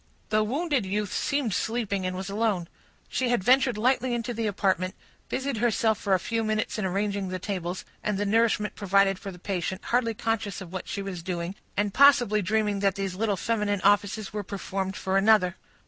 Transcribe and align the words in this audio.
The 0.29 0.43
wounded 0.43 0.83
youth 0.83 1.13
seemed 1.13 1.53
sleeping, 1.53 2.07
and 2.07 2.15
was 2.15 2.27
alone. 2.27 2.67
She 3.07 3.29
had 3.29 3.43
ventured 3.43 3.77
lightly 3.77 4.15
into 4.15 4.33
the 4.33 4.47
apartment, 4.47 4.95
and 4.97 5.29
busied 5.29 5.57
herself 5.57 5.99
for 5.99 6.15
a 6.15 6.19
few 6.19 6.43
minutes 6.43 6.79
in 6.79 6.85
arranging 6.85 7.27
the 7.29 7.37
tables, 7.37 7.85
and 8.03 8.17
the 8.17 8.25
nourishment 8.25 8.73
provided 8.73 9.19
for 9.19 9.29
the 9.29 9.37
patient, 9.37 9.83
hardly 9.83 10.15
conscious 10.15 10.59
of 10.59 10.73
what 10.73 10.87
she 10.87 11.03
was 11.03 11.21
doing, 11.21 11.53
and 11.77 11.93
possibly 11.93 12.41
dreaming 12.41 12.79
that 12.79 12.95
these 12.95 13.13
little 13.13 13.37
feminine 13.37 13.79
offices 13.81 14.33
were 14.33 14.41
performed 14.41 14.95
for 14.95 15.17
another. 15.19 15.55